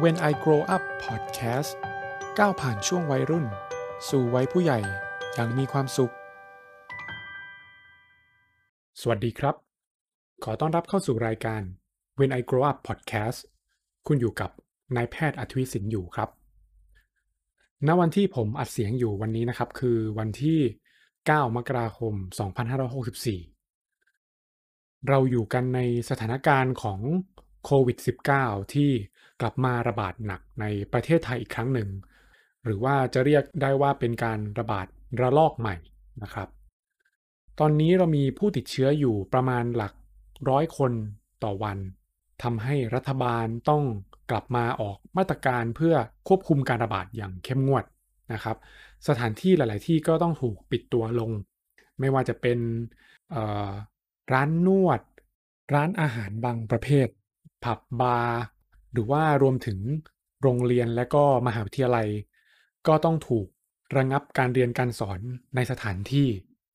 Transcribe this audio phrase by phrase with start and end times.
[0.00, 1.70] When I Grow Up Podcast
[2.38, 3.46] ก้าวผ่านช่วงวัยรุ่น
[4.08, 4.78] สู่วัยผู้ใหญ่
[5.34, 6.12] อย่างมีความสุข
[9.00, 9.54] สวัสดีครับ
[10.44, 11.62] ขอต้อนรับเข้าสู่รายการ
[12.18, 13.38] When I Grow Up Podcast
[14.06, 14.50] คุณอยู่กับ
[14.96, 16.28] นายแพทย์อัธวิสินอยู่ครับ
[17.86, 20.58] ณ วันที่ผมอัดเสียงอยู่วันนี้นะครับ คือวันที่
[21.08, 22.14] 9 มกราคม
[23.80, 27.00] 2564 เราอยู่กันในสถานการณ์ของ
[27.64, 27.98] โควิด
[28.36, 28.90] -19 ที่
[29.42, 31.88] กลับมาระบาดหนักในประเทศไทยอีกครั้งหนึ่ง
[32.64, 34.86] หรือว่าจะเรียกได้ว่าเป็นการระบาด
[35.20, 35.76] ระลอกใหม่
[36.22, 36.48] นะครับ
[37.60, 39.92] ตอนนี้เรามีผู้ติดเชื้ออยู่ประมาณหลัก
[40.48, 40.92] ร้อยคน
[41.44, 41.78] ต่อวัน
[42.42, 43.82] ทำให้รัฐบาลต้อง
[44.30, 45.94] กลับมาออกมาตรการเพื่อ
[46.28, 47.84] ควบคุมการระบาดอย่างเข้มงวด
[48.32, 48.56] นะครับ
[49.08, 51.30] สถานที่หลาย ๆ ที่ก็ต้องถูกปิดตัวลง
[52.00, 52.58] ไม่ว่าจะเป็น
[54.32, 55.00] ร้านนวด
[55.74, 57.08] ร้านอาหารบางประเภท
[57.64, 58.40] ผับบาร์
[58.92, 59.78] หรือว่ารวมถึง
[60.42, 62.08] โรงเรียนและก็มหาวิทยาลัย
[62.86, 63.46] ก็ต้องถูก
[63.96, 65.20] ระงับการเรียนการสอน
[65.54, 66.28] ในสถานที่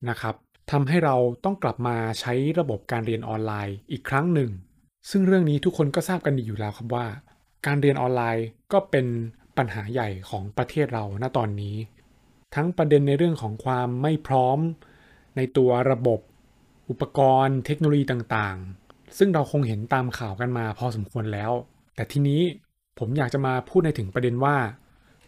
[0.10, 0.36] นะครับ
[0.72, 4.52] ทำให้เราต้องกลับมาใช้ระบบการเรียนออนไลน์อีกครั้งหนึ่ง
[5.10, 7.08] ซึ่งเรื่องนี้ทุกคนก็ทราบกันดีอยู่แล้วครับว่า
[7.66, 9.06] การเรียนออนไลน์ก็เป็น
[9.58, 11.76] ปัญหาใหญ่ของประเทศเราณตอนนี้
[12.56, 14.60] ทั้งประเด็นในเรื่องของความไม่พร้อม
[15.38, 16.20] ในตัวระบบ
[16.90, 21.52] อุปกรณ์ เทคโนโลยีต่างๆ ซึ่งเราคงเห็นตามข่าวกันมาพอสมควรแล้ว
[21.98, 22.42] แต่ทีนี้
[23.00, 24.58] ผมอยากจะมาพูดในถึงประเด็นว่า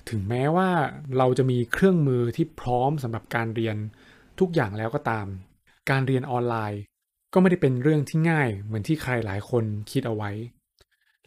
[0.10, 0.70] ถึงแม้ว่า
[1.18, 3.76] เราจะมีเครื่องมือที่พร้อมสำหรับการเรียน
[4.40, 5.28] ทุกอย่างแล้วก็ตาม
[5.90, 6.82] การเรียนออนไลน์
[7.34, 10.32] ก็ไม่ได้เป็นเรื่องที่ง่ายเหมือนที่ใครหลายคนคิดเอาไว้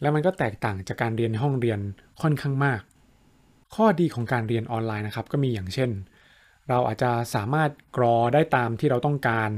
[0.01, 1.79] และมันก็แตกต่างจากการเรียนในห้องเรียน
[2.21, 2.81] ค่อนข้างมาก
[3.75, 5.89] ข้อดีของการเรียนออนไลน์นะครับ ก็มีอย่างเช่น
[6.69, 9.49] เราอาจจะสามารถกรอได้ตามที่เราต้องการ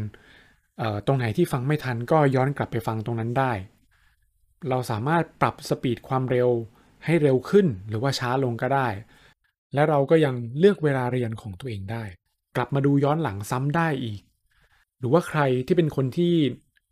[1.05, 3.52] ตรงไหนที่ฟังไม่ทันก็ย้อนกลับไปฟังตรงนั้นได้
[4.69, 6.49] เราสามารถปรับสปีดความเร็ว
[7.05, 8.88] ให้เร็วขึ้นหรือว่าช้าลงก็ได้
[9.73, 12.03] และเราก็ยังเลือกเวลาเรียนของตัวเองได้
[12.55, 14.21] กลับมาดูย้อนหลังซ้ำได้อีก
[14.98, 16.33] หรือว่าใครที่เป็นคนที่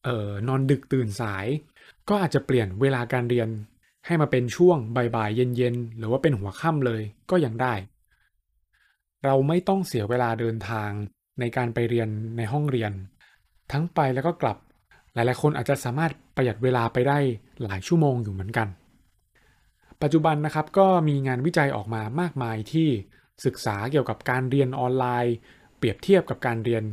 [0.03, 1.45] เอ่อนอนดึกตื่นสาย
[2.09, 3.49] ก็อาจจะเปลี่ยนเวลาการเรียน
[4.05, 7.01] ให้มาเป็นช่วงบ่ายๆเย็นๆหรือว่าเป็นหัวค่ำเลย
[7.31, 7.73] ก็ยังได้
[9.25, 10.89] เราไม่ต้องเสียเวลาเดินทาง
[11.39, 12.91] ในการไปเรียนในห้องเรียน
[13.71, 14.57] ทั้งไปแล้วก็กลับ
[15.13, 17.17] หลายๆคนอาจจะสามารถ ประหยัดเวลาไปได้
[17.63, 18.67] หลายชั่วโมงอยู่เหมือนกัน
[20.01, 22.87] ปัจจุบันนะครับก็มีงานวิจัยออกมามากมายที่
[23.45, 25.35] ศึกษาเกี่ยวกับการเรียนออนไลน์
[25.77, 26.83] เปรียบเทียบกับการเรียน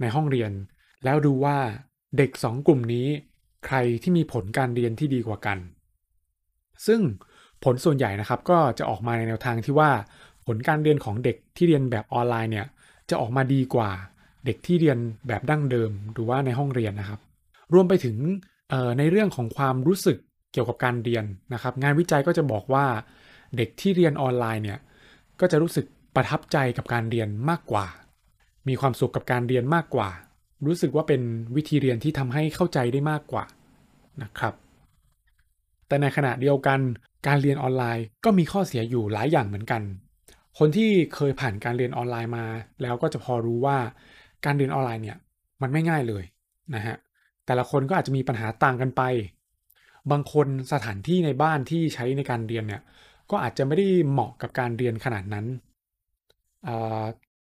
[0.00, 0.52] ในห้องเรียน
[1.04, 1.56] แล้วดูว่า
[2.16, 3.06] เด็ก 2 กลุ่มนี้
[3.66, 5.58] ใครที่มีผลการเรียนที่ดีกว่ากัน
[6.86, 7.00] ซึ่ง
[7.64, 9.90] ผลส่วนใหญ่นะครับก็จะออกมาในแนวทางที่ว่า
[10.46, 12.66] ผลการเรียนของเด็กที่เรียนแบบออนไลน์เนี่ย
[13.10, 13.90] จะออกมาดีกว่า
[14.46, 17.20] เด็กที่เรียนแบบดั้งเดิมหรือว่าในห้องเรียนนะครับ
[17.74, 18.16] รวมไปถึง
[18.98, 20.18] ในเรื่องของความรู้สึก
[20.52, 22.86] เกี่ยวกับการเรียนนะครับ งานวิจัยก็จะบอกว่า
[23.56, 24.78] เด็กที่เรียนออนไลน์เนี่ย
[25.40, 25.86] ก็จะรู้สึก
[26.16, 27.86] ประทับใจกับการเรียนมากกว่า
[28.68, 30.08] มีความสุขกับการเรียนมากกว่า
[30.66, 31.22] รู้สึกว่าเป็น
[31.56, 33.44] วิธีเรียนที่ทำให้เข้าใจได้มากกว่า
[34.22, 34.54] นะครับ
[35.88, 36.80] แต่ในขณะเดียวกัน
[37.26, 39.82] การเรียนออนไลน์ก็มีข้อเสียอยู่หลายอย่างเหมือนกัน
[40.58, 42.46] คนที่เคยผ่านการเรียนออนไลน์มา
[42.82, 43.78] แล้วก็จะพอรู้ว่า
[44.44, 45.18] การเรียนออนไลน์เนี่ย
[45.62, 46.24] มันไม่ง่ายเลย
[46.74, 46.96] นะฮะ
[47.46, 49.02] แต่ละคนก็อาจจะมีปัญหาต่างกันไป
[50.10, 52.82] บางคนสถานที่ในบ้านที่ใช้ในการเรียนเนี่ย
[53.30, 55.46] ก็อาจจะไม่ได้เหมาะกับการเรียนขนาดนั้น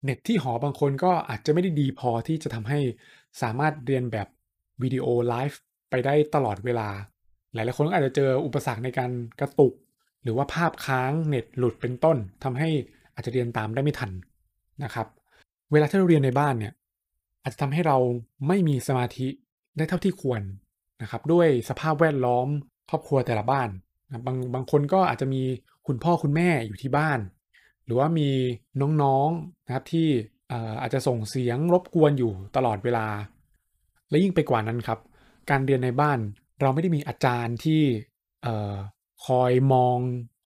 [0.04, 2.80] เน็ตที่หอบางคนก็อาจจะไม่ได้ดีพอที่จะทำให้
[3.42, 4.28] สามารถเรียนแบบ
[4.84, 5.60] วิดีโอไลฟ์
[5.90, 6.90] ไปได้ตลอดเวลา
[7.54, 9.74] หลายๆคนก็อาจจะเจออุปสรรคในการกระตุก
[10.24, 12.70] หรือว่าภาพค้างเน็ตหลุดเป็นต้นทำให้
[13.14, 14.12] อาจจะเรียนตามได้ไม่ทัน
[14.84, 15.08] นะครับ
[15.72, 16.74] เวลาที่เราเรียนในบ้านเนี่ย
[17.42, 17.98] อาจจะทำให้เรา
[18.48, 19.28] ไม่มีสมาธิ
[19.78, 20.42] ได้เท่าที่ควร
[21.02, 22.48] นะครับ ด้วยสภาพแวดล้อม
[22.90, 23.70] ครอบครัวแต่ละบ้าน
[24.08, 25.42] นะบางบางคนก็อาจจะมี
[25.88, 27.20] คุณพ่อคุณแม่อยู่ที่บ้าน
[27.86, 28.30] หรือว่ามี
[29.02, 30.08] น้องๆนะครับที่
[30.82, 33.08] อาจจะส่งเสียงรบกวนอยู่ตลอดเวลา
[34.10, 35.00] และยิ่งไปกว่านั้นครับ
[35.50, 36.20] การเรียนในบ้าน
[36.62, 37.82] เราไม่ได้มีอาจารย์ที่
[39.26, 39.98] คอยมอง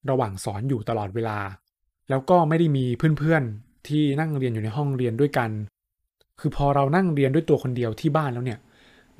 [0.10, 1.40] ระหว่างสอนอยู่ตลอดเวลา
[2.10, 2.86] แล้วก็ไม่ได้มี
[3.20, 5.50] เพื่อนๆที่นั่งเรียนอยู่ในห้องเรียนด้วยกัน
[6.40, 8.60] คือพอเรานั่งเรียนด้วยตัวคนเดียวที่บ้านแล้วเนี่ย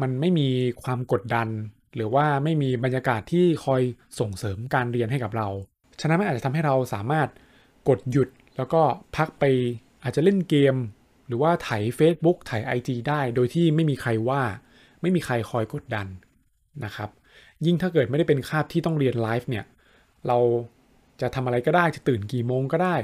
[0.02, 0.48] มันไม่มี
[0.84, 1.48] ความกดดัน
[1.96, 3.82] หรือว่าไม่มีบรรยากาศที่คอย
[4.20, 5.48] ส่งเสริมการเรียนให้กับเรา
[6.02, 7.28] ฉะนั้นมันอาจจะทำให้เราสามารถ
[7.90, 8.82] กดหยุดแล้วก็
[9.16, 9.44] พักไป
[10.04, 10.76] อาจจะเล่นเกม
[11.28, 14.42] หรือว่าถ่าย Facebook ถ่าย IG ได้ โดยที่ไม่มีใครว่า
[15.02, 16.08] ไม่มีใครคอยกดดัน
[16.86, 17.10] นะครับ
[17.66, 19.66] ยิ่งถ้าเกิดไม่ได้เป็นคาบที่ต้องเรียนไลฟ์เนี่ย
[20.28, 20.38] เรา
[21.22, 22.96] จะทำอะไรก็ได้ จะตื่นกี่โมงก็ได้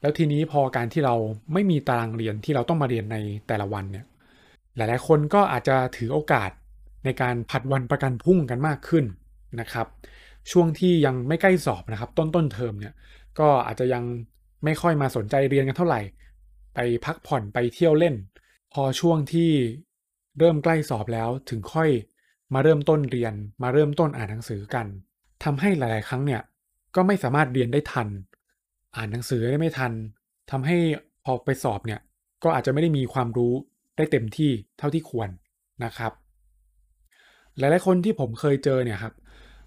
[0.00, 1.14] แล้วทีนี้พอการที่เรา
[1.52, 3.16] ไม่มีตารางเรียนที่เราต้องมาเรียนใน
[3.46, 4.06] แต่ละวันเนี่ย
[4.76, 6.50] หลายๆ คนก็อาจจะถือโอกาส
[7.04, 9.04] ในการผัดวันประกันพุ่งกันมากขึ้น
[9.60, 9.86] นะครับ
[10.50, 12.94] ช่วงที่ยังไม่ใกล้สอบนะครับ ต้นต้นเทอมเนี่ย
[13.38, 14.04] ก็อาจจะยัง
[14.64, 16.00] ไม่ค่อยมาสนใจเรียนกันเท่าไหร่
[16.74, 18.14] ไปพักผ่อนไปเที่ยวเล่น
[18.72, 19.50] พอช่วงที่
[20.38, 21.90] เริ่มใกล้สอบแล้วถึงค่อย
[22.54, 24.86] มาเริ่มต้นเรียนมาเริ่มต้นอ่านหนังสือกัน
[25.44, 26.42] ทำให้หลาย ๆ ครั้งเนี่ย
[26.94, 28.08] ก็ไม่สามารถเรียนได้ทัน
[28.96, 29.92] อ่านหนังสือได้ไม่ทัน
[30.50, 30.76] ทำให้
[31.24, 32.00] พอไปสอบเนี่ย
[32.44, 33.54] ก็อาจจะไม่ได้มีความรู้
[34.00, 35.28] ได้เต็มที่เท่าที่ควร
[35.84, 36.12] นะครับ
[37.58, 39.14] หลายๆคนที่ผมเคยเจอเนี่ยครับ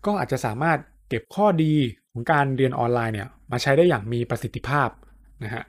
[0.06, 0.78] ก็อาจจะสามารถ
[1.10, 1.74] เก็บข้อดี
[2.12, 4.90] ของการเรียนออนไลน์เนี่ยมาใช้ได้อย่างมีประสิทธิภาพ
[5.44, 5.64] นะฮะ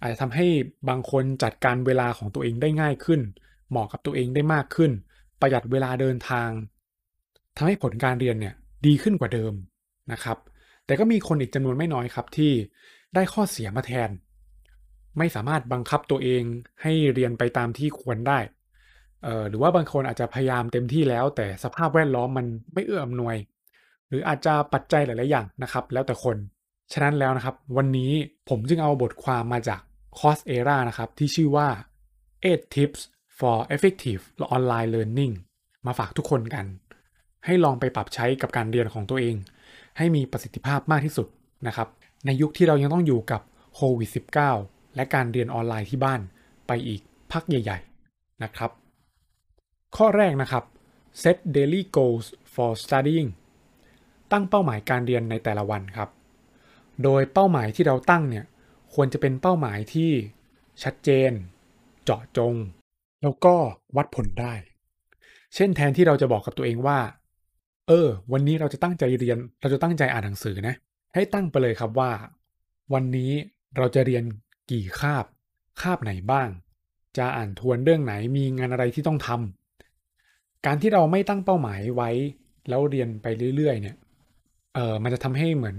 [0.00, 0.46] อาจจะทำให้
[0.88, 3.20] บางคนจัดการเวลาของตัวเองได้ง่ายขึ้น
[3.70, 4.90] เหมาะกับตัวเองได้มากขึ้น
[5.40, 6.50] ประหยัดเวลาเดินทาง
[7.56, 8.54] ทำให้ผลการเรียนเนี่ย
[8.86, 9.52] ดีขึ้นกว่าเดิม
[10.12, 10.38] นะครับ
[10.86, 12.52] แต่ก็มีคนอีกจำนวนไม่น้อยครับที่
[13.14, 14.10] ได้ข้อเสียมาแทน
[15.18, 16.42] ไม่สามารถบังคับตัวเอง
[16.82, 18.38] ให้เรียนไปตามที่ควรได้
[19.48, 23.36] หรือว่าบางคนอาจจะพยายามเต็มที่แล้ว แต่สภาพแวดล้อมมันไม่เอื้ออำนวย
[24.08, 26.36] หรืออาจจะปัจจัยหลายๆอย่างนะครับ แล้วแต่คน
[26.92, 28.12] ฉะนั้นแล้วนะครับ วันนี้
[28.48, 29.80] ผมจึงเอาบทความมาจาก
[30.18, 31.68] c o s e r a นะครับ ที่ชื่อว่า
[32.36, 33.00] 8 tips
[33.38, 34.22] for effective
[34.56, 35.34] online learning
[35.86, 36.66] มาฝากทุกคนกัน
[37.44, 39.36] ให้ลองไปปรับใช้กับการเรียนของตัวเอง
[39.98, 41.26] ให้มีประสิทธิภาพมากที่สุด
[41.66, 41.88] นะครับ
[42.26, 43.40] ในยุคที่เรายังต้องอยู่กับ
[43.74, 46.20] โควิด -19 และการเรียนออนไลน์ที่บ้าน
[46.66, 47.00] ไปอีก
[47.32, 47.78] พักใหญ่
[48.10, 48.70] ๆ นะครับ
[49.96, 50.64] ข้อแรกนะครับ
[51.22, 53.30] set daily goals for studying
[54.32, 56.10] ตั้งเป้าหมายการเรียนในแต่ละวันครับ
[57.02, 58.44] โดยเป้าหมายที่เราตั้งเนี่ย
[58.94, 60.10] ควรจะเป็นเป้าหมายที่
[60.82, 61.32] ชัดเจน
[62.04, 62.54] เจาะจง
[63.22, 63.54] แล้วก็
[63.96, 64.54] วัดผลได้
[65.54, 66.98] เช่นแทนที่เราจะบอกกับตัวเองว่า
[67.88, 70.74] เออ วันนี้เราจะตั้งใจเรียน เราจะตั้งใจอ่านหนังสือนะ
[71.14, 72.10] ให้ตั้งไปเลยครับว่า
[72.94, 73.32] วันนี้
[73.76, 74.24] เราจะเรียน
[74.70, 75.24] กี่คาบ
[75.80, 76.48] คาบไหนบ้าง
[77.18, 82.10] จะอ่านทวนเรื่องไหนมีงานอะไรที่ต้องทำการที่เราไม่ตั้งเป้าหมายไว้
[82.68, 83.26] แล้วเรียนไป
[83.56, 83.96] เรื่อย ๆ เนี่ย
[84.74, 85.76] เออมันจะทำให้เหมือน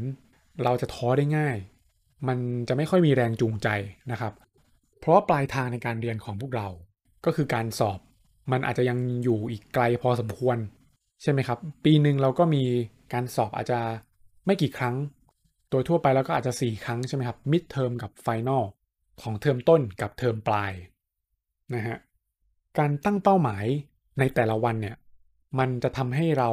[0.64, 1.58] เราจะท้อได้ง่าย
[2.28, 2.38] มัน
[2.68, 3.68] จะไม่ค่อยมีแรงจูงใจ
[4.12, 4.34] นะครับ
[5.00, 6.68] เพราะปลายทางในการเรียนของพวกเรา
[7.26, 8.00] ก็คือการสอบ
[8.52, 10.58] มันอาจจะยังอยู่อีกไกลพอสมควร
[11.22, 12.64] ใช่ไหมครับ ปีหนึ่งเราก็มี
[13.14, 13.80] การสอบอาจจะ
[14.46, 14.96] ไม่กี่ครั้ง
[15.70, 18.64] โดยทั่วไปแล้วก็อาจจะ 4 ครั้งใช่ไหมครับ midterm กับ final
[19.24, 20.72] ของเทอมต้นกับเทอมปลาย
[21.74, 21.98] นะฮะ
[22.78, 23.66] การตั้งเป้าหมาย
[24.20, 24.98] ในแต่ละวันเนี่ย
[25.60, 26.50] มันจะทำให้เรา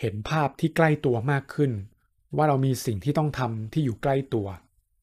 [0.00, 1.72] เห็นภาพที่ใกล้ตัวมากขึ้น
[2.36, 4.46] ว่าเรามีสิ่งที่ต้องทำที่อยู่ใกล้ตัว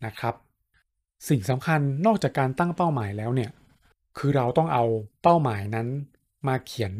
[0.05, 0.35] นะครับ
[1.29, 3.51] สิ่งสำคัญนอกจากการตั้งเป้าหมายแล้วเนี่ย
[4.17, 4.85] คือเราต้องเอา
[5.23, 5.87] เป้าหมายนั้น
[6.47, 6.93] มาเขียน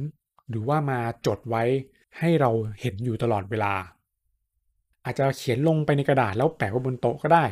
[0.50, 1.64] หรือว่ามาจดไว้
[2.20, 2.52] ให้เรา
[2.82, 3.74] เห็นอยู่ตลอดเวลา
[5.06, 7.46] อาจจะเขียนลงไปในกระดาษแล้วแปะไว้บนโต๊ะก็ได้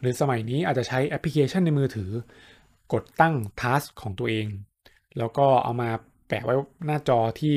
[0.00, 2.10] หรือสมัยนี้อาจจะใช้แอปพลิเคชันในมือถือ
[2.92, 4.46] กดตั้งทัสของตัวเอง
[5.18, 5.90] แล้วก็เอามา
[6.28, 6.54] แปะไว้
[6.86, 7.54] หน้าจอที่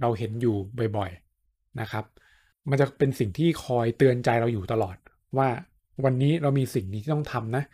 [0.00, 0.56] เราเห็นอยู่
[0.96, 2.04] บ่อยๆนะครับ
[2.70, 4.96] มันจะเป็นสิ่งที่คอยเตือนใจเราอยู่ตลอด
[5.38, 5.48] ว่า
[6.04, 7.64] วันนี้เรามีสิ่งนี้ที่ต้องทำนะ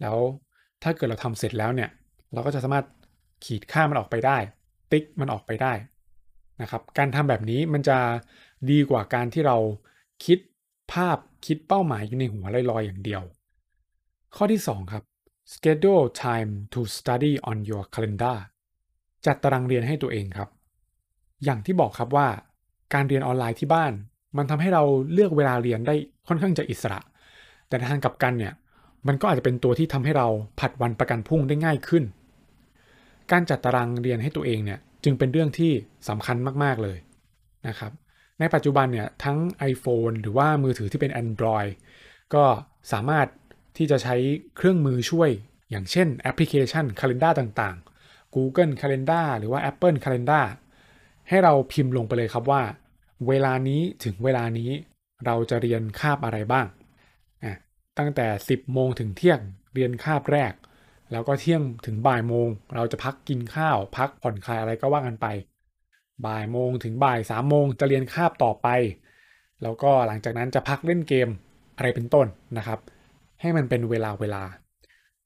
[0.00, 0.16] แล้ว
[0.82, 1.90] ถ้าเกิดเราทำเสร็จแล้วเนี่ย
[2.32, 2.86] เราก็จะสามารถ
[3.44, 4.36] ขีดค่ามันออกไปได้
[4.90, 5.72] ติ๊กมันออกไปได้
[6.62, 7.98] นะครับ การทำแบบนี้มันจะ
[8.70, 9.56] ดีกว่าการที่เรา
[10.24, 10.38] คิด
[10.92, 13.22] ภาพคิดเป้าหมายอยู่ในหัวลอยๆอย่างเดียว
[14.36, 15.02] ข้อที่ 2 ครับ
[15.52, 18.36] schedule time to study on your calendar
[19.26, 20.48] จัดตารางเรียนให้ตัวเองครับ
[21.44, 22.28] อย่างที่บอกครับว่า
[22.94, 23.92] การเรียนออนไลน์ที่บ้าน
[24.36, 25.94] มันทำให้เราเลือกเวลาเรียนได้
[26.28, 27.00] ค่อนข้างจะอิสระ
[27.68, 28.54] แต่ทางกับกันเนี่ย
[29.06, 30.26] มันก็อาจจะเป็นตัวที่ทำให้เรา
[30.60, 32.04] ผัดวันประกันพรุ่งได้ง่ายขึ้น
[33.32, 35.72] การจัดตารางเรียนให้ตัวเองเนี่ยจึงเป็นเรื่องที่
[36.08, 36.98] สำคัญมาก ๆ เลย
[37.68, 37.92] นะครับ
[38.40, 39.38] ในปัจจุบันเนี่ยทั้ง
[39.72, 41.70] iPhone หรือว่ามือถือที่เป็น Android
[42.34, 42.44] ก็
[42.92, 43.26] สามารถ
[43.76, 44.16] ที่จะใช้
[44.56, 45.30] เครื่องมือช่วย
[45.70, 50.44] อย่างเช่นแอปพลิเคชัน Calendar ต่างๆ Google Calendar หรือว่า Apple Calendar
[51.28, 52.62] ให้เราพิมพ์ลงไปเลยครับว่า
[53.28, 54.70] เวลานี้ถึงเวลานี้
[55.26, 56.66] เราจะเรียนคาบอะไรบ้าง
[57.98, 59.40] ตั้งแต่ 10 โมงถึงเที่ยง
[59.74, 60.52] เรียนคาบแรก
[61.12, 65.26] แล้วก็เที่ยงถึงบ่ายโมง เราจะพักกินข้าว พักผ่อนคลายอะไรก็ว่ากันไป
[66.26, 68.68] บ่ายโมงถึงบ่ายสามโมงจะเรียนคาบต่อไป
[69.62, 71.28] แล้วก็หลังจากนั้นจะพักเล่นเกม
[71.76, 72.26] อะไรเป็นต้น
[72.58, 72.78] นะครับ
[73.42, 74.42] ให้มันเป็นเวลาเวลา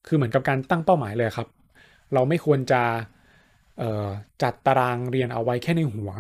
[0.06, 1.48] คือเหมือนกับการตั้งเป้าหมายเลยครับ
[2.14, 2.82] เราไม่ควรจะ
[4.42, 6.10] จัดตารางเรียนเอาไว้แค่ในหัว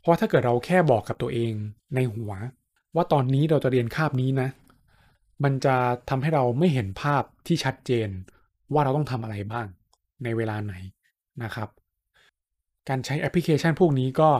[0.00, 1.52] เพราะถ้าเกิดเราแค่บอกกับตัวเอง
[1.94, 2.32] ในหัว
[2.94, 4.48] ว่าตอนนี้เราจะเรียนคาบนี้นะ
[5.44, 5.76] มันจะ
[6.10, 8.08] ทำให้เราไม่เห็นภาพที่ชัดเจน
[8.72, 9.66] ว่าเราต้องทำอะไรบ้าง
[10.24, 10.74] ในเวลาไหน
[11.42, 11.68] นะครับ
[12.88, 14.30] การใช้แอปพลิเคชันพวกนี้ก็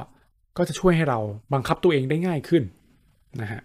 [0.56, 1.18] ก็จะช่วยให้เรา
[1.52, 2.62] บังคับตัวเองได้ง่ายขึ้น
[3.40, 3.60] นะฮะ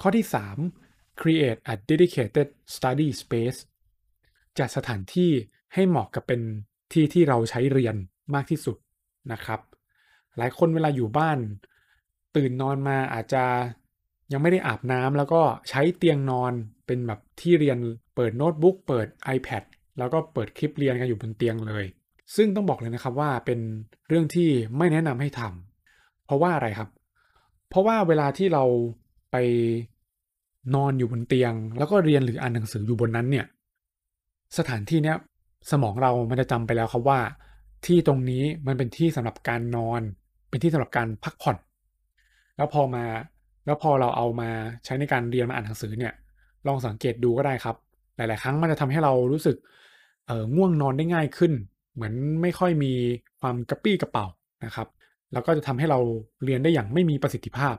[0.00, 0.81] ข้อที่ 3
[1.20, 3.58] create a dedicated study space
[4.58, 5.30] จัดสถานที่
[5.74, 6.40] ให้เหมาะกับเป็น
[6.92, 7.96] ที่ที่เราใช้เรียน
[8.34, 8.76] มากที่สุด
[9.32, 9.60] นะครับ
[10.36, 11.38] หลายคนเวลาอยู่บ้าน
[12.36, 13.44] ตื่นนอนมาอาจจะ
[14.32, 16.52] ยังไม่ได้อาบน้ำแล้วก็ใช้เตียงนอน
[16.86, 17.78] เป็นแบบที่เรียน
[18.14, 19.62] เปิดโน้ตบุ๊กเปิด iPad
[19.98, 21.84] แล้วก็เปิดคลิปเรียนกันอยู่บนเตียงเลย
[22.36, 23.60] ซึ่งต้องบอกเลยนะครับว่าเป็น
[24.08, 26.88] เรื่องที่ไม่แนะนำให้ทำเพราะว่าอะไรครับ
[27.68, 28.64] เพราะว่าเวลาที่เรา
[29.32, 29.36] ไป
[30.74, 33.46] นอนอยู่บนเตียง แล้วก็เรียนหรืออ่านหนังสืออยู่บนนั้นเนี่ย
[34.58, 35.16] สถานที่เนี้ย
[35.70, 37.20] สมองเรามันจะจำไปแล้วครับว่า
[37.86, 40.00] ที่ตรงนี้มันเป็นที่สำหรับการนอน
[40.48, 41.56] เป็นที่สำหรับการพักผ่อน
[42.56, 43.04] แล้วพอมา
[43.66, 44.50] แล้วพอเราเอามา
[44.84, 46.12] ใช้ในการเรียนมาอ่านหนังสือเนี่ย
[46.66, 47.76] ลองสังเกตดูก็ได้ครับ
[48.16, 49.56] หลาย ๆ ครั้งมันจะทำให้เรารู้สึก
[50.26, 51.52] เออง่วงนอนได้ง่ายขึ้น
[51.94, 52.92] เหมือนไม่ค่อยมี
[53.40, 54.26] ความกระปี้กระเป๋า
[54.64, 54.88] นะครับ
[55.32, 55.98] แล้วก็จะทำให้เรา
[56.44, 57.76] เรียนได้อย่างไม่มีประสิทธิภาพ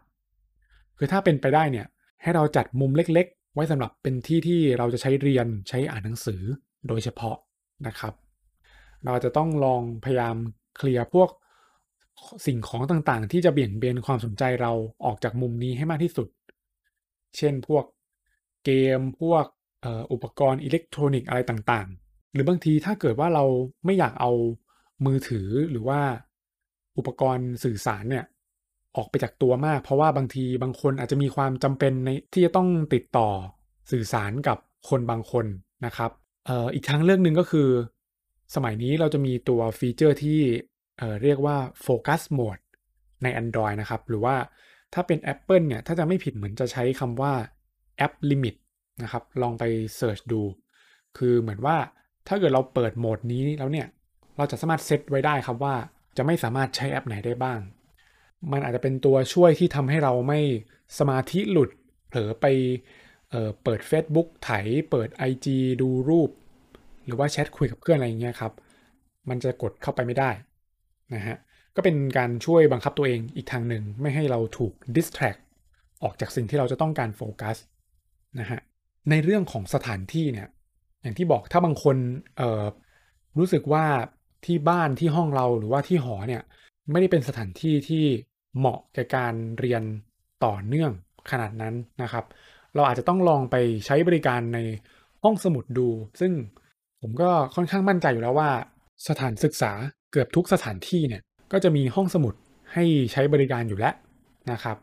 [0.97, 1.87] คือถ้าเป็นไปได้เนี่ย
[2.23, 6.41] ให้เราจัดมุมเล็กๆ ไว้สำหรับเป็นที่ที่เราจะใช้เรียนใช้อ่านหนังสือ
[6.87, 7.37] โดยเฉพาะ
[7.87, 8.13] นะครับ
[9.05, 10.35] เราจะต้องลองพยายาม
[10.77, 11.29] เคลียร์พวก
[12.45, 14.71] สิ่งของต่างๆ ที่จะเบี่ยงเบนความสนใจเรา
[15.05, 16.27] ออกจากมุมนี้ให้มากที่สุด
[17.37, 17.85] เช่นพวก
[18.65, 19.45] เกมพวก
[20.11, 23.45] อุปกรณ์อิเล็กทรอนิกส์อะไรต่างๆ หรือบางทีถ้าเกิดว่าเรา
[23.85, 24.31] ไม่อยากเอา
[25.05, 26.01] มือถือหรือว่า
[26.97, 28.25] อุปกรณ์สื่อสารเนี่ย
[28.97, 33.29] ออกไปจากตัวมาก เพราะว่าบางทีบางคนอาจจะมีความจำเป็นในที่จะต้องติดต่อ
[33.91, 34.57] สื่อสารกับ
[34.89, 35.45] คนบางคน
[35.85, 36.11] นะครับ
[36.49, 37.69] อ๋ออีกทางเรื่องหนึ่งก็คือ
[38.55, 42.63] สมัยนี้เราจะมีตัว feature ที่เรียกว่า Focus Mode
[43.23, 44.35] ใน Android นะครับ หรือว่า
[44.93, 47.33] ถ้าเป็น Apple เนี่ย ถ้าจะไม่ผิดเหมือนจะใช้คำว่า
[48.05, 48.55] App Limit
[49.03, 49.63] นะครับ ลองไป
[49.97, 50.41] search ดู
[51.17, 51.77] คือเหมือนว่า
[52.27, 53.87] ถ้าเกิดเราเปิดโหมดนี้แล้วเนี่ย
[54.37, 55.75] เราจะสามารถเซตไว้ได้ครับว่า
[56.17, 57.59] จะไม่สามารถใช้แอปไหนได้บ้าง
[58.51, 60.39] มันอาจจะเป็นตัวช่วยที่ทำให้เราไม่
[60.99, 61.69] สมาธิหลุด
[62.07, 62.45] เผลอไป
[63.29, 64.49] เเปิด Facebook ไถ
[64.89, 65.47] เปิด IG
[65.81, 66.29] ดูรูป
[67.05, 68.53] หรือว่าแชทคุยกับเพื่อนอะไรอย่างเงี้ยครับ
[69.29, 70.29] มันจะกดเข้าไปไม่ได้
[71.15, 71.37] นะฮะ
[71.75, 75.39] ก็เป็นการช่วยบังคับตัวเองอีกทางหนึ่ง ไม่ให้เราถูก distract
[76.03, 77.57] ออกจากสิ่งที่เราจะต้องการโฟกัส
[78.39, 78.59] นะฮะ
[79.09, 80.47] ในเรื่องของสถานที่เนี่ย
[81.01, 81.97] อย่างที่บอกถ้าบางคน
[83.37, 83.85] รู้สึกว่า
[84.45, 86.43] ที่บ้านที่ห้องเราหรือว่าที่หอเนี่ย
[86.91, 88.05] ไม่ได้เป็นสถานที่ที่
[88.57, 89.83] เหมาะแก่การเรียน
[90.45, 90.91] ต่อเนื่อง
[91.31, 92.25] ขนาดนั้นนะครับ
[92.75, 93.55] เราอาจจะต้องลองไป
[93.85, 94.59] ใช้บริการใน
[95.23, 95.87] ห้องสมุดดู
[96.19, 96.31] ซึ่ง
[97.01, 98.51] ผมก็ค่อนข้างมั่นใจอยู่แล้วว่า
[99.07, 99.71] สถานศึกษา
[100.11, 102.33] เกือบทุกสถานที่เนี่ยก็จะมีห้องสมุด
[102.73, 103.93] ให้ใช้บริการอยู่แล้ว
[104.51, 104.77] นะครับ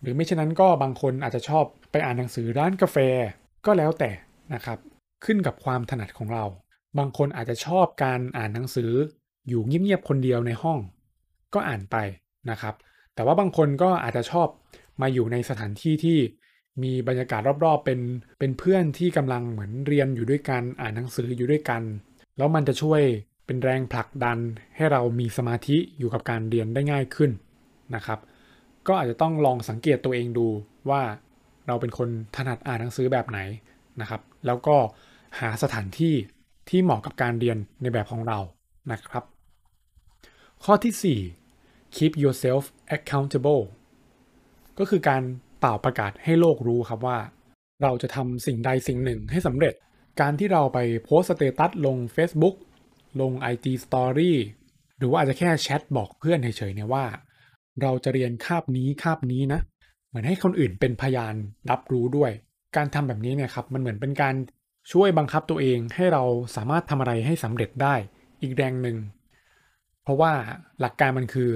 [0.00, 2.96] หรือไม่เช่นนั้นก็บางคนอาจจะชอบไปอ่านหนังสือร้านกาแฟ
[3.66, 4.10] ก็แล้วแต่
[4.54, 4.78] นะครับ
[5.24, 6.44] ขึ้นกับความถนัดของเรา
[6.98, 8.92] บางคนอาจจะชอบการอ่านหนังสือ
[9.48, 10.78] อยู่เงียบๆคนเดียวในห้อง
[11.54, 11.96] ก็อ่านไป
[12.50, 12.74] นะครับ
[13.18, 14.48] แต่ว่าบางคนก็อาจจะชอบ
[15.02, 16.18] มาอยู่ในสถานที่ที่
[16.82, 18.00] มีบรรยากาศรอบๆ เป็น
[18.38, 21.82] เป็นเพื่อนที่กำลังเหมือนเรียนอยู่ด้วยกันอ่านหนังสืออยู่ด้วยกัน
[22.36, 23.02] แล้วมันจะช่วย
[23.46, 24.38] เป็นแรงผลักดัน
[24.76, 27.30] ให้เรามีสมาธิอยู่กับการเรียนได้ง่ายขึ้น
[27.94, 28.18] นะครับ
[28.86, 30.46] ก็อาจจะต้องลองสังเกตตัวเองดู
[30.90, 31.02] ว่า
[31.66, 33.38] เราเป็นคนถนัดอ่านหนังสือแบบไหน
[34.00, 34.76] นะครับ แล้วก็
[35.40, 36.14] หาสถานที่
[36.68, 38.38] ที่เหมาะกับการเรียนในแบบของเรา
[38.92, 39.24] นะครับ
[40.64, 41.37] ข้อที่4
[41.96, 42.64] keep yourself
[42.96, 43.62] accountable
[44.78, 45.22] ก็คือการ
[45.60, 47.18] เป่าประกาศให้โลกรู้ครับว่า
[47.82, 49.74] เราจะทำสิ่งใดสิ่งหนึ่งให้สำเร็จ
[50.20, 52.56] การที่เราไปโพสสเตตัสลง Facebook
[53.20, 54.32] ลง IG Story
[54.98, 57.04] หรือว่าอาจจะแค่แชทบอกเพื่อนเฉยๆเนี่ยว่า
[57.82, 59.60] เราจะเรียนคาบนี้คาบนี้นะ
[60.08, 61.34] เหมือนให้คนอื่นเป็นพยาน
[61.70, 62.30] รับรู้ด้วย
[62.76, 64.34] การทำแบบนี้เนี่ยครับมันเหมือนเป็นการ
[64.92, 66.22] ช่วยบังคับตัวเองให้เรา
[66.56, 67.94] สามารถทำอะไรให้สำเร็จได้
[68.42, 68.96] อีกแรงหนึ่ง
[70.02, 70.32] เพราะว่า
[70.80, 71.50] หลักการมันคือ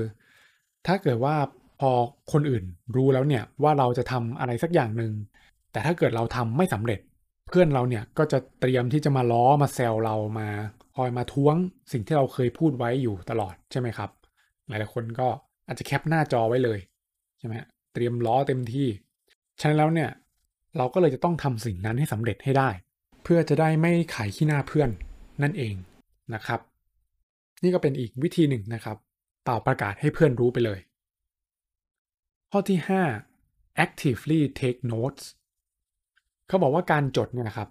[0.87, 1.37] ถ้าเกิดว่า
[1.81, 1.91] พอ
[2.33, 2.65] คนอื่น
[2.97, 5.13] รู้แล้วเนี่ยว่าเราจะทำอะไรสักอย่างหนึ่ง
[5.73, 7.01] แต่ถ้าเกิดเราทำไม่สำเร็จ
[7.49, 10.49] เพื่อนเราเนี่ยก็จะเตรียมที่จะมาล้อมาแซวเรามา
[10.97, 11.57] คอยมาท้วง
[11.93, 14.11] สิ่งที่เราเคยพูดไว้อยู่ตลอดใช่ไหมครับ
[14.69, 15.29] หลายๆคนก็
[15.67, 16.79] อาจจะแคปหน้าจอไว้เลย
[17.39, 17.55] ใช่ไหม
[17.95, 18.89] เตรียมล้อเต็มที่
[19.61, 20.11] ฉะนั้นแล้วเนี่ย
[20.77, 22.71] เราก็เลยจะต้องทำสิ่งนั้นให้สำเร็จให้ได้
[23.25, 24.91] เพื่อจะได้ไม่ขายขี้หน้าเพื่อน
[25.43, 25.75] นั่นเอง
[26.35, 26.61] นะครับ
[27.63, 28.97] นี่ก็เป็นอีกวิธีหนึ่งนะครับ
[29.43, 30.81] เป่าประกาศให้เพื่อนรู้ไปเลย
[32.51, 32.79] ข้อที่
[33.29, 35.25] 5 actively take notes
[36.49, 37.69] เขาบอกว่าการจดเนี่ยนะครับ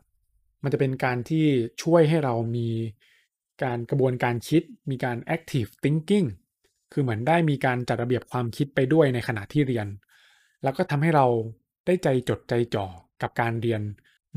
[0.64, 1.46] มันจะเป็นการที่
[1.84, 2.70] ช่วยให้เรามี
[3.64, 6.28] การกระบวนการคิด มีการ active thinking
[6.92, 9.88] คือเหมือนได้มีการจัดระเบียบความคิดไปด้วยในขณะที่เรียน
[10.64, 11.26] แล้วก็ทำให้เรา
[11.86, 12.86] ได้ใจจดใจจ่อ
[13.22, 13.82] กับการเรียน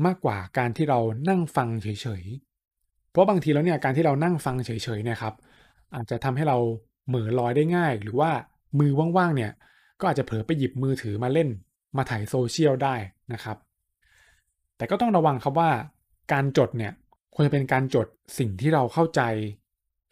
[0.05, 0.99] มากกว่าการที่เรา
[1.29, 1.87] นั่งฟังเฉ
[2.21, 5.35] ยๆ เพราะบางทีแล้วเนี่ยการที่เรานั่งฟังเฉยๆเนี่ยครับ
[5.95, 6.57] อาจจะทำให้เรา
[7.07, 8.31] เหม่อลอยได้ง่าย หรือว่า
[8.79, 9.51] มือว่างๆเนี่ย
[9.99, 11.49] ก็อาจจะเผลอไปหยิบมือถือมาเล่น
[11.97, 12.95] มาถ่ายโซเชียลได้
[13.33, 13.57] นะครับ
[14.77, 15.71] แต่ก็ต้องระวังครับว่า
[16.33, 16.93] การจดเนี่ย
[17.33, 18.07] ควรจะเป็นการจด
[18.39, 19.21] สิ่งที่เราเข้าใจ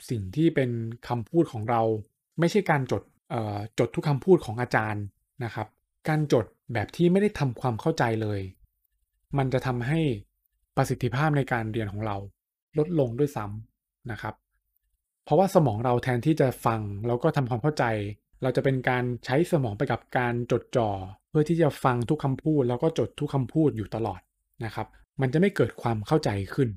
[0.09, 0.69] สิ่งที่เป็น
[1.07, 1.81] คำพูดของเรา
[2.39, 3.03] ไม่ใช่การจด
[3.79, 5.03] จดทุกคำพูดของอาจารย์
[5.43, 5.67] นะครับ
[6.09, 8.39] การจดแบบที่ไม่ได้ทำความเข้าใจเลย
[9.37, 9.99] มันจะทำให้
[10.75, 12.17] ประสิทธิภาพในการเรียนของเรา
[12.77, 14.35] ลดลงด้วยซ้ำนะครับ
[15.25, 17.85] เพราะว่าสมองเราแทนที่จะฟังแล้วก็ทำความเข้าใจ
[18.41, 20.89] เราจะเป็นการใช้สมองไปกับการจดจ่อ
[21.29, 24.21] เพื่อที่จะฟังทุกคำพูด แล้วก็จดทุกคำพูดอยู่ตลอด
[24.65, 24.87] นะครับ
[25.21, 26.69] มันจะไม่เกิดความเข้าใจขึ้น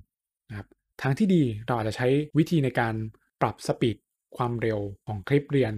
[0.48, 0.66] นะครับ
[1.02, 2.94] ทางที่ดีเราอาจจะใช้วิธีในการ
[3.40, 3.96] ปรับสปีด
[4.36, 5.74] ความเร็วของคลิปเรียน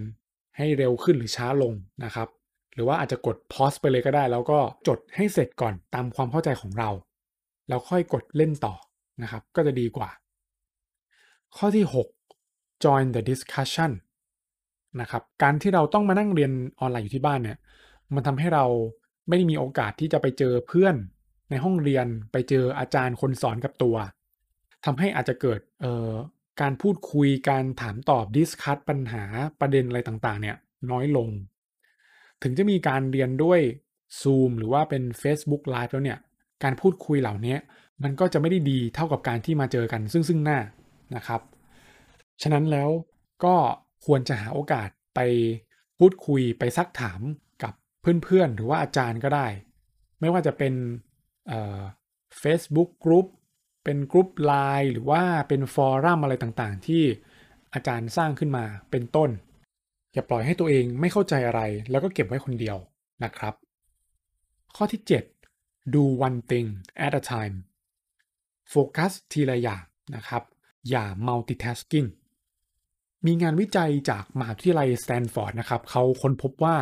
[0.57, 1.73] ให้เร็วขึ้นหรือช้าลง
[2.03, 2.27] นะครับ
[2.73, 6.89] หรือว่าอาจจะกดพอยส์ไปเลยก็ได้ แล้วก็จดให้เสร็จก่อนตามความเข้าใจของเรา
[7.67, 8.75] แล้วค่อยกดเล่นต่อ
[9.21, 10.09] นะครับ ก็จะดีกว่า
[11.57, 12.18] ข้อที่ 6
[12.83, 13.91] join the discussion
[15.01, 17.57] นะครับการที่เราต้องมานั่งเรียนออนไลน์อยู่ที่บ้านเนี่ย
[18.13, 18.65] มันทำให้เรา
[19.27, 20.95] ไม่ได้มีโอกาสที่จะไปเจอเพื่อน
[21.49, 23.95] ในห้องเรียนไปเจออาจารย์คนสอนกับตัว
[24.85, 25.59] ทำให้อาจจะเกิด
[26.61, 29.23] การพูดคุยการถามตอบ discuss ปัญหา
[29.59, 30.57] ประเด็นอะไรต่างๆเนี่ย
[30.91, 31.29] น้อยลง
[32.43, 33.59] ถึงจะมีการเรียนด้วย
[34.21, 36.19] Zoom หรือว่าเป็น Facebook Live แล้วเนี่ย
[36.63, 37.55] การพูดคุยเหล่านี้
[38.03, 40.59] มันก็จะไม่ได้ดีเท่ากับการที่มาเจอกันซึ่งซึ่งหน้า
[41.15, 41.41] นะครับ
[42.41, 42.89] ฉะนั้นแล้ว
[43.43, 43.55] ก็
[44.05, 45.19] ควรจะหาโอกาสไป
[45.99, 47.21] พูดคุยไปซักถาม
[47.63, 49.47] กับเพื่อนๆ หรือว่าอาจารย์ก็ได้
[50.19, 50.73] ไม่ว่าจะเป็น
[52.39, 53.27] Facebook group
[53.83, 57.03] เป็น group LINE หรือว่าเป็น forum อะไรต่างๆ ที่
[57.73, 59.29] อาจารย์สร้างขึ้นมาเป็นต้น
[60.13, 62.77] อย่าปล่อยให้ตัวเองไม่เข้าใจอะไร แล้วก็เก็บไว้คนเดียว
[63.23, 63.53] นะครับ
[64.75, 65.01] ข้อที่
[65.45, 66.67] 7 do one thing
[67.05, 67.55] at a time
[68.69, 69.83] โฟกัสทีละอย่าง
[70.15, 70.43] นะครับ
[70.89, 72.07] อย่า multitasking
[73.25, 76.77] มีงานวิจัยจากมหาวิทยาลัยสแตนฟอร์ดนะครับเขาค้นพบว่า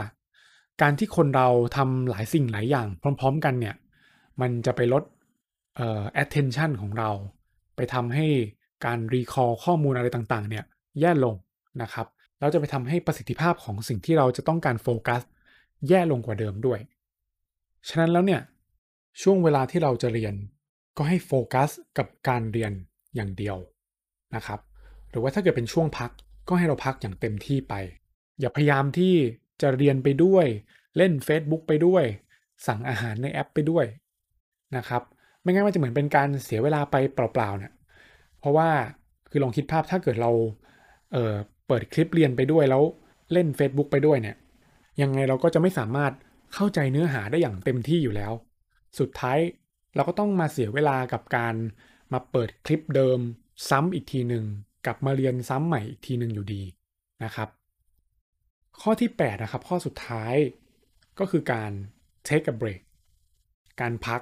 [0.81, 3.75] การที่คนเราทำหลายสิ่งหลายอย่างพร้อม ๆ กันเนี่ย
[4.41, 5.03] มันจะไปลด
[5.75, 7.09] เอ่อ attention ของเรา
[7.75, 8.27] ไปทำให้
[8.85, 10.65] การ recall ข้อมูลอะไรต่างๆ เนี่ย
[10.99, 11.35] แย่ลง
[11.81, 12.07] นะครับ
[12.39, 15.21] แล้วจะไปทำให้ประสิทธิภาพของสิ่งที่เราจะต้องการโฟกัส
[15.87, 16.79] แย่ลงกว่าเดิมด้วย
[17.87, 18.41] ฉะนั้นแล้วเนี่ย
[19.21, 20.35] ช่วงเวลาที่เราจะเรียน
[20.97, 22.71] ก็ให้โฟกัสกับการเรียน
[23.15, 23.57] อย่างเดียว
[24.35, 24.59] นะครับ
[25.09, 26.11] หรือว่าถ้าเกิดเป็นช่วงพัก
[26.47, 27.73] ก็ให้เราพักอย่างเต็มที่ไป
[28.39, 29.13] อย่าพยายามที่
[29.61, 30.45] จะเรียนไปด้วย
[30.97, 32.03] เล่น Facebook ไปด้วย
[32.67, 33.85] สั่งอาหารในแอปไปด้วย
[34.77, 35.01] นะครับ
[35.41, 37.73] ไม่งั้นมันจะเหมือนเป็นการเสียเวลาไปเปล่าๆเนี่ย
[38.39, 38.69] เพราะว่า
[39.29, 40.31] คือลองคิดภาพถ้าเกิดเรา
[41.11, 42.83] เเปิดคลิปเรียนไปด้วยแล้ว
[43.33, 44.35] เล่น Facebook ไปด้วยเนี่ย
[45.01, 46.11] ยังไงเราก็จะไม่สามารถ
[46.53, 48.33] เข้าใจเนื้อหาได้อย่างเต็มที่อยู่แล้ว
[48.99, 49.39] สุดท้าย
[49.95, 51.55] เราก็ต้องมาเสียเวลากับการ
[52.13, 53.19] มาเปิดคลิปเดิม
[53.69, 54.45] ซ้ำอีกทีหนึ่ง
[54.85, 56.63] กลับมาเรียนซ้ำใหม่อีกทีหนึ่งอยู่ดี
[57.23, 57.49] นะครับ
[58.81, 60.35] ข้อที่8นะครับข้อสุดท้าย
[61.19, 61.71] ก็คือการ
[62.27, 62.81] take a break
[63.81, 64.21] การพัก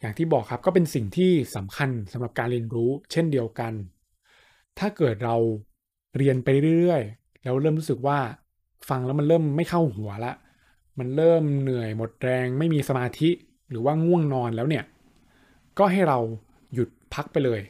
[0.00, 3.72] อย่างที่บอกครับก็เป็นสิ่งที่สำคัญสำหรับการเรียนรู้เช่นเดียวกัน
[4.78, 5.36] ถ้าเกิดเรา
[6.16, 8.18] เรียนไปเรื่อยๆ แล้วเริ่มรู้สึกว่า
[8.88, 10.32] ฟังแล้วมันเริ่มไม่เข้าหัวละ
[10.98, 13.30] มันเริ่มเหนื่อยหมดแรงไม่มีสมาธิ
[13.70, 14.84] หรือว่าง่วงนอนแล้วเนี่ย
[15.78, 16.18] ก็ให้เรา
[16.74, 17.60] หยุดพักไปเลย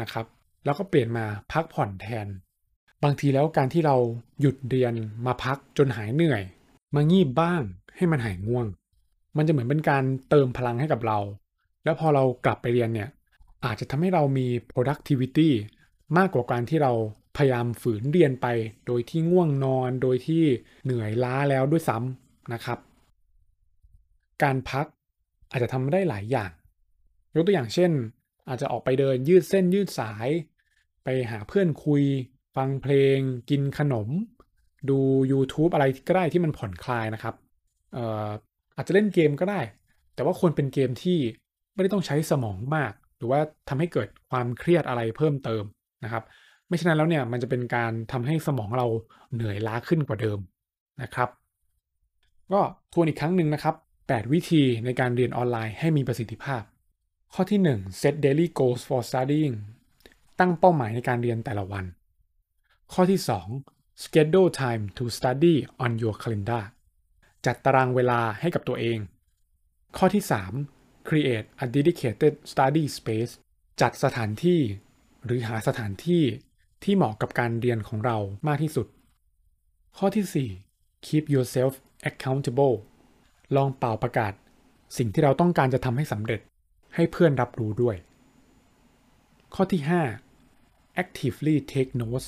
[0.00, 0.26] นะครับ
[0.64, 2.26] แล้วก็เปลี่ยนมาพักผ่อนแทน
[3.02, 3.96] บางทีแล้วการที่เรา
[4.40, 4.94] หยุดเรียน
[5.26, 6.42] มาพักจนหายเหนื่อย
[6.94, 7.62] มางีบบ้าง
[7.96, 8.66] ให้มันหายง่วง
[9.36, 11.18] มันจะเหมือนเป็นการเติมพลังให้กับเรา
[11.84, 13.08] แล้วพอเรากลับไปเรียนเนี่ย
[13.64, 15.50] อาจจะทำให้เรามี productivity
[16.16, 16.92] มากกว่าการที่เรา
[17.36, 18.46] พยายามฝืนเรียนไป
[18.86, 20.44] โดยที่ง่วงนอน โดยที่
[20.84, 22.78] เหนื่อยล้าแล้วด้วยซ้ำนะครับ
[24.42, 24.86] การพัก
[25.50, 26.50] อาจจะทำได้หลายอย่าง
[27.34, 27.90] ยกตัวอย่างเช่น
[28.48, 30.28] อาจจะออกไปเดินยืดเส้นยืดสาย
[31.30, 32.02] หาเพื่อนคุย
[32.56, 33.18] ฟังเพลง
[33.50, 34.08] กินขนม
[34.90, 34.98] ดู
[35.32, 37.34] YouTube อะไรก็ได้ที่มันผ่อนคลายนะครับ
[38.76, 39.60] อาจจะเล่นเกมก็ได้
[40.14, 41.18] แต่ว่าควรเป็นเกมที่
[41.74, 45.64] ไม่ได้ต้องใช้สมองมาก หรือว่าทำให้เกิดความเครียดอะไรเพิ่มเติม
[46.04, 46.24] นะครับ
[46.66, 48.86] ไม่ฉะนั้นแล้วเนี่ยมันจะเป็นการทำให้สมองเรา
[49.34, 50.38] เหนื่อยล้าขึ้นกว่าเดิม
[51.02, 51.28] นะครับ
[52.52, 52.60] ก็
[52.92, 56.62] ทวนอีกครั้งหนึ่งนะครับ 8 วิธีในการเรียนออนไลน์ให้มีประสิทธิภาพ
[57.34, 59.54] ข้อที่ 1 set daily goals for studying
[60.40, 61.84] ตั้งเป้าหมายในการเรียนแต่ละวัน
[62.92, 63.20] ข้อที่
[63.60, 66.62] 2 schedule time to study on your calendar
[67.46, 68.98] จัดตารางเวลาให้กับตัวเอง
[69.96, 70.22] ข้อที่
[70.66, 73.32] 3 create a dedicated study space
[73.80, 74.60] จัดสถานที่
[75.24, 76.24] หรือหาสถานที่
[76.84, 78.86] ที่เหมาะกับการเรียนของเรามากที่สุด
[79.98, 81.72] ข้อที่ 4 keep yourself
[82.10, 82.74] accountable
[83.56, 84.32] ลองเป่าประกาศ
[84.96, 86.40] สิ่งที่เราต้องการจะทำให้สำเร็จ
[86.94, 87.96] ให้เพื่อนรับรู้ด้วย
[89.54, 90.29] ข้อที่ 5
[91.00, 92.26] actively take notes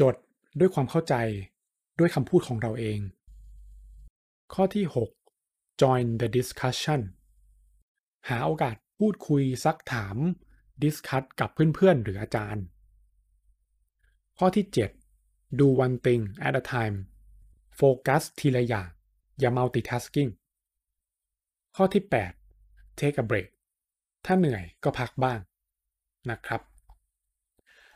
[0.00, 0.14] จด
[0.58, 1.14] ด้วยความเข้าใจ
[1.98, 3.00] ด้วยคำพูดของเราเอง
[4.54, 4.84] ข้อที่
[5.32, 7.00] 6 join the discussion
[8.28, 10.16] หาโอกาสพูดคุยซักถาม
[10.82, 12.64] discuss กับเพื่อนๆ หรืออาจารย์
[14.38, 14.66] ข้อที่
[15.12, 16.96] 7 do one thing at a time
[17.76, 18.88] โฟกัสทีละอย่าง
[19.38, 20.30] อย่า multitasking
[21.76, 22.02] ข้อที่
[22.50, 23.48] 8 take a break
[24.24, 25.38] ถ้าเหนื่อยก็พักบ้าง
[26.30, 26.60] นะครับ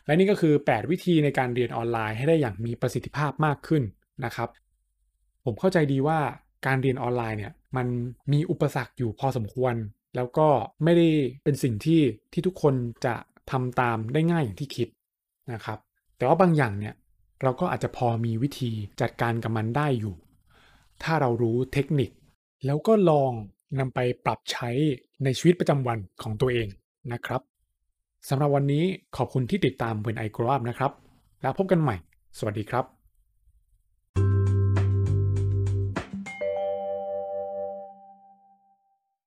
[0.06, 3.82] และนี่ก็คือ 8 วิธีในการเรียนออนไลน์ให้ได้อย่างมีประสิทธิภาพมากขึ้น
[4.24, 4.48] นะครับ
[5.44, 6.18] ผมเข้าใจดีว่า
[6.66, 7.86] การเรียนออนไลน์เนี่ยมัน
[8.32, 9.74] มีอุปสรรคอยู่พอสมควร
[10.16, 10.48] แล้วก็
[10.84, 11.08] ไม่ได้
[11.44, 12.00] เป็นสิ่งที่
[12.32, 13.14] ที่ทุกคนจะ
[13.50, 14.88] ทำตามได้ง่ายอย่างที่คิด
[15.52, 15.78] นะครับ
[16.16, 16.94] แต่ว่าบางอย่างเนี่ย
[17.42, 20.14] เราก็อาจจะพอมีวิธีจัดการกับมันได้อยู่
[21.02, 22.10] ถ้าเรารู้เทคนิค
[22.66, 23.32] แล้วก็ลอง
[23.78, 24.70] นำไปปรับใช้
[25.24, 26.68] ในชีวิตประจำวันของตัวเอง
[27.12, 27.40] นะครับ
[28.28, 28.84] สำหรับวันนี้
[29.16, 30.92] ขอบคุณที่ติดตาม When I Grow Up นะครับ
[31.42, 31.96] แล้วพบกันใหม่
[32.38, 33.03] สวัสดีครับ